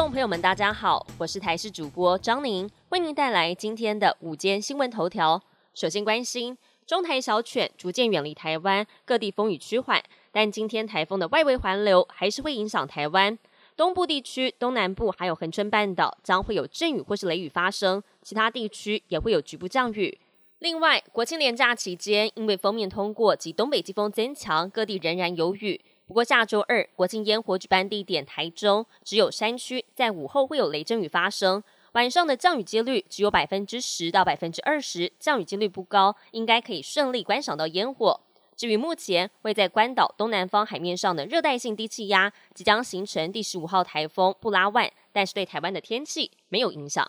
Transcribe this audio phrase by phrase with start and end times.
[0.00, 5.42] 观众朋友们，大家好，我是台视主播张宁，为您带来今天的午间新闻头条。
[5.74, 6.56] 首先关心
[6.86, 13.38] 中台小犬逐渐远离台湾，各地风雨趋缓，但今天台风的外围环流还是会影响台湾
[13.76, 20.18] 东部地区、东南部还有恒春半岛将会有阵雨或是雷雨发生，其他地区也会有局部降雨。
[20.60, 25.78] 另外，国庆连假期间，因为封面通过及东北季风增强，各地仍然有雨。
[26.10, 38.20] 不过下周二国庆烟火举办地点台中，只有山区在午后会有雷阵雨发生，晚上的降雨几率只有百分之十到百分之二十，降雨几率不高，应该可以顺利观赏到烟火。
[38.56, 47.08] 至于目前位在关岛东南方海面上的热带性低气压，即将形成第十五号台风布拉万，但是对台湾的天气没有影响。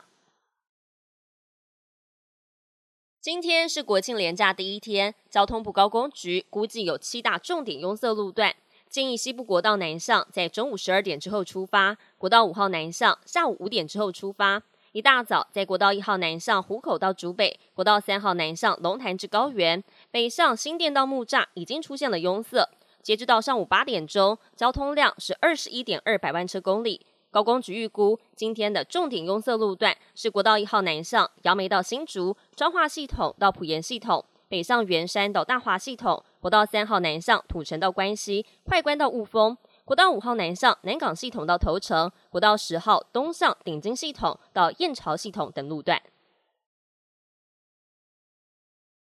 [3.20, 8.54] 今天是国庆连假第一天，交通部高工局估计有七大重点拥塞路段。
[8.92, 14.62] 建议西部国道南向在中午十二点之后出发，国道五号南向下午五点之后出发。
[14.92, 19.82] 一大早在国道一号南向湖口到竹北，国道三号南向龙潭至高原，
[20.12, 22.70] 北上新店到木栅已经出现了拥塞。
[23.02, 27.06] 截至到上午八点钟，交通量是二十一点二百万车公里。
[27.32, 34.26] 高工局预估今天的重点拥塞路段是国道一号南向杨梅到新竹，彰化系统到埔盐系统。
[34.50, 46.02] 北上圆山到大华系统，国道三号南向土城到关西，快关到雾峰；国道五号南向南港系统到头城，国道十号东向顶金系统到燕巢系统等路段。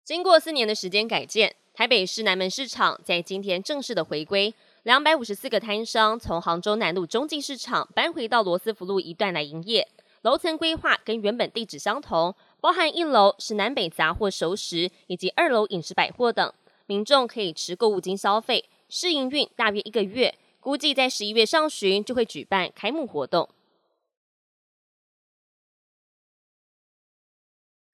[0.03, 9.87] 经过四年的时间改建，台北市南门市场在今天正式的回归，两百五十四个摊商从杭州南路中继市场搬回到罗斯福路一段来营业，
[10.23, 12.33] 楼层规划跟原本地址相同。
[12.59, 16.51] 包含一楼是南北杂货、熟食，以及二楼饮食百货等，
[16.87, 18.65] 民众可以持购物金消费。
[18.89, 23.47] 试营运大约一个月，估计在十一月上旬就会举办开幕活动。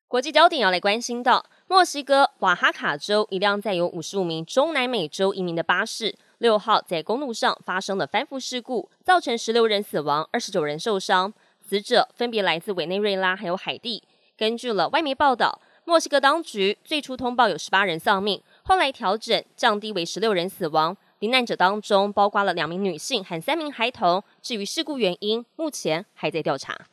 [0.07, 11.33] 国际焦点要来关心到，墨西哥瓦哈卡州一辆载有五十五名中南美洲移民的巴士，六号在公路上发生了翻覆事故，造成十六人死亡，二十九人受伤，
[11.67, 14.03] 死者分别来自委内瑞拉还有海地。
[14.37, 20.95] 根据了外媒报道，墨西哥当局最初通报有十八人丧命，后来调整降低为十六人死亡。
[21.19, 24.21] 罹难者当中包括了两名女性和三名孩童。
[24.41, 26.87] 至于事故原因，目前还在调查。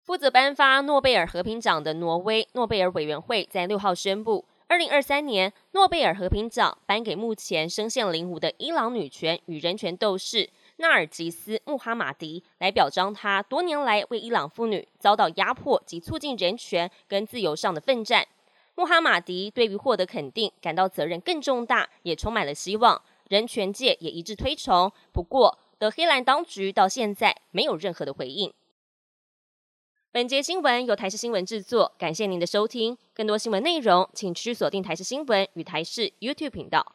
[0.00, 10.48] 负责颁发诺贝尔和平奖的挪威诺贝尔委员会在六号宣布，二零二三年诺贝尔和平奖颁给目前身陷囹圄的伊朗女权与人权斗士。
[10.76, 18.26] 纳尔吉斯·穆哈马迪来表彰她多年来为伊朗妇女遭到压迫及促进人权跟自由上的奋战。
[18.76, 23.00] 穆哈马迪对于获得肯定感到责任更重大，也充满了希望。
[23.28, 24.92] 人权界也一致推崇。
[25.12, 28.52] 不过，德黑兰当局到现在没有任何的回应。
[30.10, 32.96] 本节新闻由台视新闻制作，感谢您的收听。
[33.14, 36.94] 更多新闻内容，请持续锁定台视新闻与台视 YouTube 频道。